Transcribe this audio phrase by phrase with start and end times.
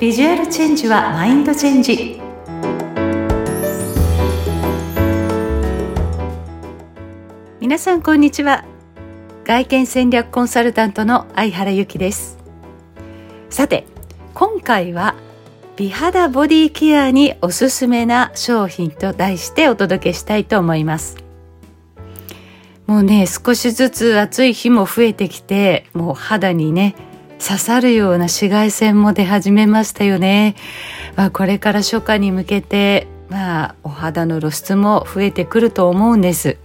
[0.00, 2.18] ビジュアルチェンジはマインドチェンジ。
[7.60, 8.64] 皆さんこんにちは。
[9.44, 12.38] 外見戦略コンサルタントの相原由紀です。
[13.50, 13.84] さて
[14.32, 15.16] 今回は
[15.76, 21.22] 美肌ボディケアにおすすめな商品と題してお届けしたいと思います。
[22.86, 26.94] もうね少しずつ暑い日も増えてきてもう肌にね
[27.40, 30.54] 刺さるような紫外線も出始めましたよね、
[31.16, 36.58] まあ、これから初夏に向けてまあお肌の露出も増えてくると思うんです。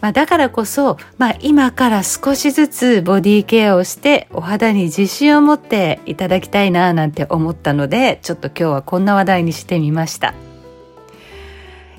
[0.00, 10.34] まあ、だからこそ、まあ、今から少しずつボディケアをしてお肌に自信を持っていただきたいななんて思ったのでちょっと今日はこんな話題にしてみました。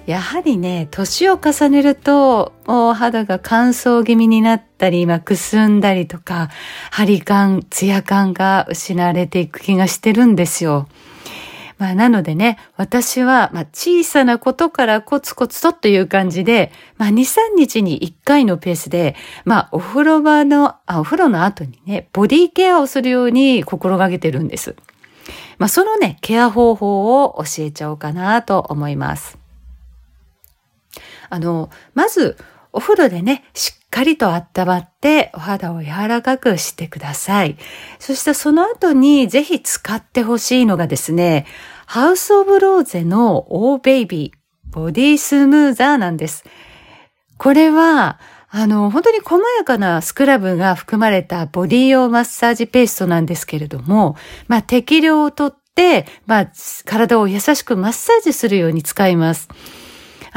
[0.05, 6.49] やはりね年を重ねるとお肌が乾燥気味になったり、ま、くすんだりとか
[6.91, 10.87] 張り感ツヤ感が失われていく気がしてるんですよ
[11.77, 24.75] まあ、なのでね、私は、まあ、小さなことからコツコツとという感じで、まあ、2、3日に1回のペースで、まあ、お風呂場の、あ、お風呂の後にね、ボディケアをするように心がけてるんです。
[25.57, 29.44] まあ、そのね、ケア方法を教えちゃおうかなと思います。
[31.35, 32.37] あの、まず、
[32.71, 37.57] お風呂でね、しっかりと温まってお肌を柔らかくしてください。
[37.99, 41.45] そしてその後にぜひ使ってほしいのがですね、
[41.85, 46.45] ハウスオブローゼのオーベイビーボディスムーザーなんです。
[47.37, 48.19] これは、
[48.49, 54.15] あの、本当に細やかなスクラブが含まれたボディ用マッサージペーストなんですけれども、
[54.47, 56.51] まあ適量をとって、まあ
[56.85, 59.49] 体を優しくマッサージするように使います。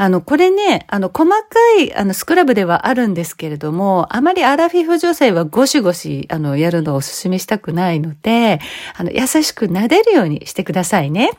[0.01, 1.37] あの、これね、あの、細か
[1.77, 8.61] い、あの、スクラブではあるんですけれども、あまりアラフィフ女性はゴシゴシ、あの、やるのをお勧めしたくないので、
[8.95, 11.31] あの、優しく撫でるようにしてくださいね。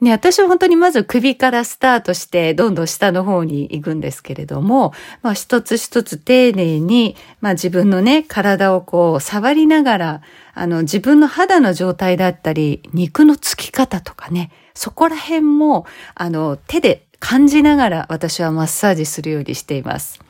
[0.00, 10.22] ね、私は本当にまず首からスタートして、どんどん下の方に行くんですけれども、まあ一つ一つ丁寧に、まあ自分のね、体をこう触りながら、
[10.54, 15.84] あの自分の肌の状態だったり、肉のつき方とかね、そこら辺も、
[16.14, 20.20] あの手で感じながら私はマッサージするようにしています。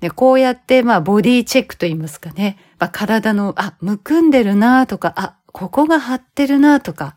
[0.00, 2.58] で、こうやって、まあ、ボディチェックと言いますかね。
[2.78, 7.16] まあ、体の、あ、むくんでるなとか、あ、ここが張ってるなとか、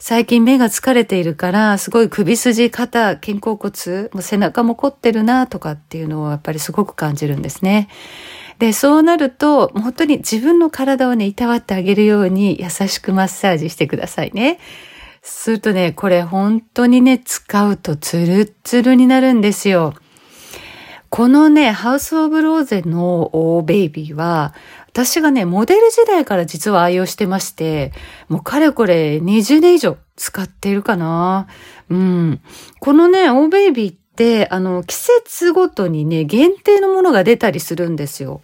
[0.00, 7.88] 最近目が疲れているから、すごい首筋、肩、肩甲骨、も背中も凝ってるなとかっていうのをやっぱりすごく感じるんですね。
[8.58, 14.58] で、そうなると、本当に自分の体をね、いたわってあげるように優しくマッサージしてくださいね。
[15.22, 19.94] するとね、これ本当にね、使うとツルッツルになるんですよ。
[21.10, 24.54] このね、ハウスオブローゼのオーベイビーは、
[24.88, 27.92] 私がね、モデル時代から実は愛用してまして、
[28.28, 31.46] もうかれこれ20年以上使っているかな。
[31.88, 32.40] うん。
[32.80, 38.40] このね、オーベイビーって、あの、季節ごとにね、限定のものが出たりするんですよ。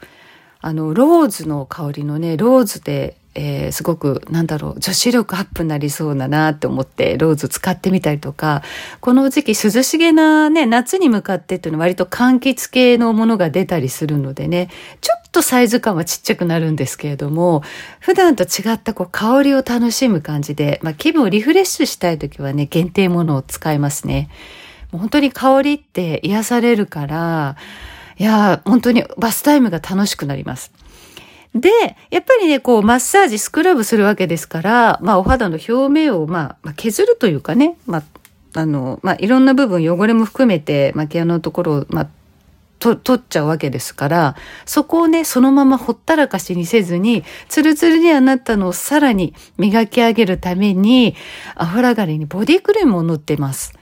[0.60, 8.62] あの、ローズの香りのね、ローズでえー、すごくなんだろう女子力アップになりそうだなって思ってローズ使ってみたりとか
[9.00, 14.68] この時期涼しげなね夏に向かってっていうのは割と柑橘系のものが出たりするのでね
[15.00, 17.62] ちょっとサイズ感はちっちゃくなるんですけれども
[17.98, 24.28] 普段と違ったこう香りを楽しむ感じで、まあ、気分をリフレッシュしたい時はね限定ものを使いますね。
[24.92, 27.56] もう本当に香りって癒されるから
[28.16, 30.70] いや本当にバスタイムが楽しくなります。
[31.54, 31.70] で、
[32.10, 38.02] やっぱりね、こう、マッサージ、スクラブするわけですから、まあ、お肌の表面を、まあ、削るというかね、まあ、
[38.60, 42.08] あの、まあ、いろんな部分、汚れも含めて、まあ、毛穴のところを、まあ、
[42.80, 51.14] と、取っちゃうわけですから、そこをね、そのままほったらかしにせずに、ツルツルにはなったのをさらに磨き上げるために、
[51.54, 53.74] アフラガリにボディクリームを塗ってます。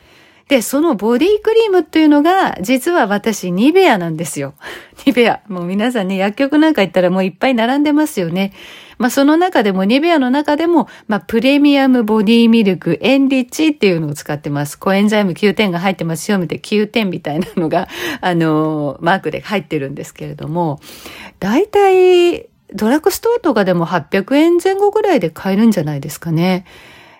[0.48, 4.54] で、そのボディクリームっていうのが、実は私、ニベアなんですよ。
[5.06, 5.40] ニベア。
[5.48, 8.52] もう皆さんね、薬局なんか行ったらもういっぱい並んでますよね。
[8.98, 14.78] まあその中でも、ニベアの中でも、まあプレミアムボディミルクエンリッチっていうのを使ってます。
[14.78, 17.88] コエンザイム9点が入ってますよ、みたいな9点みたいなのが、
[18.20, 20.80] あのマークで入ってるんですけれども、
[21.40, 26.64] 大体、ドラッグストアとかでも800円前後ぐらいで買えるんじゃないですかね。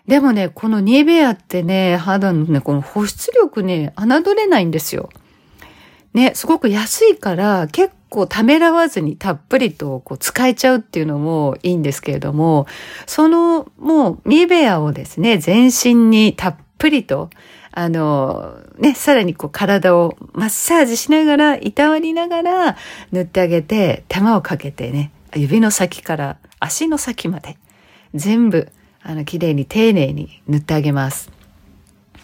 [0.07, 5.11] でもね、このニベアってね、肌のね、この保湿力ね、侮れないんですよ。
[6.13, 12.67] ね、すごく安いから結構ためらわずにたっぷりとこう使えちゃうっていうのもいいんですけれども、
[13.07, 17.31] そのもうニベアをですね、全身にたっぷりと、
[17.71, 22.77] あの、ね、さらにこう体をマッサージしながら、いたわりながら
[23.13, 27.57] 塗ってあげて、手間をかけてね、指の先から足の先まで
[28.15, 28.69] 全部
[29.03, 31.31] あの綺麗に丁寧に塗ってあげます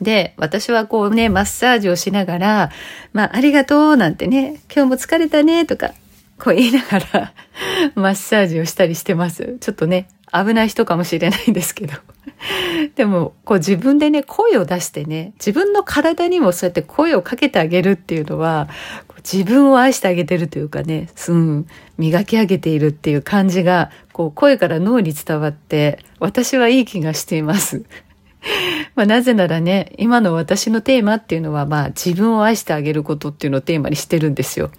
[0.01, 2.71] で、私はこうね、マッサージをしながら、
[3.13, 5.93] まあ、ありがとうなんてね、今日も疲れたねとか、
[6.39, 7.33] こう言いながら
[7.97, 9.57] マッサージをしたりしてます。
[9.61, 11.95] ちょっとね、危ない人かもしれないんですけど。
[12.95, 18.69] でも、こう自分でね、声を出してね、自分の体にもそうやって声をかけてあげるっていうのは、
[19.31, 21.67] 自分を愛してあげてるというかね、うん、
[21.97, 27.85] 磨き上げているっていう感じが、こう声から脳に伝わって、私はいい気がしています。
[28.97, 34.73] まあ、なぜならね、今の私のテーマっていうのは、まあ、自分を愛してあげることっていうのをテーマにしてるんですよ。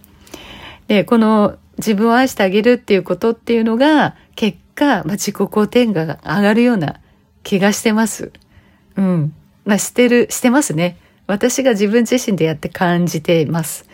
[0.90, 7.00] で、この自分を愛してあげるっていうことっていうのが、結果、まあ、自己肯定感が上がるような
[7.44, 8.34] 気がしてます。
[8.98, 9.34] うん。
[9.64, 10.98] まあ、してる、してますね。
[11.28, 13.88] 私が自分自身でやって感じています。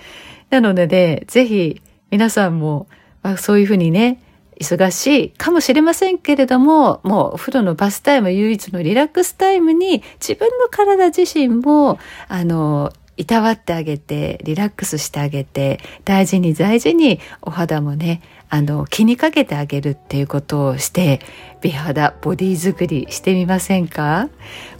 [0.50, 2.88] なので、ね、ぜひ皆さんも、
[3.21, 4.24] まあ、そういうふうにね、
[4.60, 21.22] 忙しいかもしれませんけれども、もうお風呂のバスタイム唯一のリラックスタイムに自分の体自身も、あの、いたわってあげて、リラックスしてあげて、大事に大事にお肌もね、あの、気にかけてあげるっていうことをして、
[21.62, 24.30] 美肌、ボディ作りしてみませんか？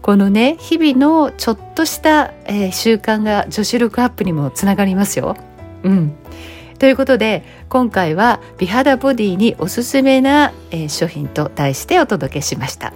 [0.01, 5.38] このね、日々のちょっとした、えー、習慣が女子力アップにもつながりますよ。
[5.83, 6.13] うん。
[6.80, 12.94] ということで今回は美肌ボディにおすすめな、えー、商品と題してお届けしました。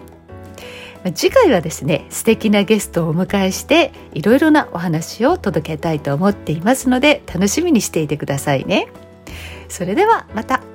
[1.15, 8.89] 次回はですね素敵なゲストをお迎えしていろいろなお話を届けたいと思っていますので楽しみにしていてくださいね。
[9.69, 10.68] それではまた。